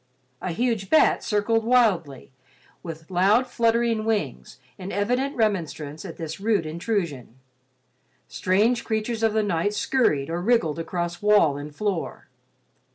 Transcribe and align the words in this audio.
A 0.41 0.51
huge 0.51 0.89
bat 0.89 1.23
circled 1.23 1.63
wildly 1.63 2.31
with 2.81 3.11
loud 3.11 3.45
fluttering 3.45 4.03
wings 4.03 4.57
in 4.79 4.91
evident 4.91 5.35
remonstrance 5.35 6.05
at 6.05 6.17
this 6.17 6.39
rude 6.39 6.65
intrusion. 6.65 7.35
Strange 8.27 8.83
creatures 8.83 9.21
of 9.21 9.33
the 9.33 9.43
night 9.43 9.75
scurried 9.75 10.31
or 10.31 10.41
wriggled 10.41 10.79
across 10.79 11.21
wall 11.21 11.55
and 11.55 11.75
floor. 11.75 12.29